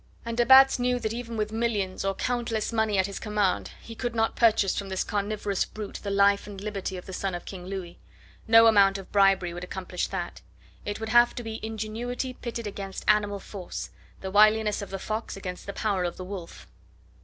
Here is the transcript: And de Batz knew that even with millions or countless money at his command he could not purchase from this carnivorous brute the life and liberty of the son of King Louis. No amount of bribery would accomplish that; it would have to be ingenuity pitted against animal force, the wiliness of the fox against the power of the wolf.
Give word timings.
And 0.25 0.35
de 0.35 0.47
Batz 0.47 0.79
knew 0.79 0.97
that 0.97 1.13
even 1.13 1.37
with 1.37 1.51
millions 1.51 2.03
or 2.03 2.15
countless 2.15 2.73
money 2.73 2.97
at 2.97 3.05
his 3.05 3.19
command 3.19 3.69
he 3.83 3.93
could 3.93 4.15
not 4.15 4.35
purchase 4.35 4.75
from 4.75 4.89
this 4.89 5.03
carnivorous 5.03 5.63
brute 5.63 5.99
the 6.01 6.09
life 6.09 6.47
and 6.47 6.59
liberty 6.59 6.97
of 6.97 7.05
the 7.05 7.13
son 7.13 7.35
of 7.35 7.45
King 7.45 7.67
Louis. 7.67 7.99
No 8.47 8.65
amount 8.65 8.97
of 8.97 9.11
bribery 9.11 9.53
would 9.53 9.63
accomplish 9.63 10.07
that; 10.07 10.41
it 10.85 10.99
would 10.99 11.09
have 11.09 11.35
to 11.35 11.43
be 11.43 11.59
ingenuity 11.63 12.33
pitted 12.33 12.65
against 12.65 13.05
animal 13.07 13.37
force, 13.39 13.91
the 14.21 14.31
wiliness 14.31 14.81
of 14.81 14.89
the 14.89 14.97
fox 14.97 15.37
against 15.37 15.67
the 15.67 15.73
power 15.73 16.03
of 16.03 16.17
the 16.17 16.25
wolf. 16.25 16.65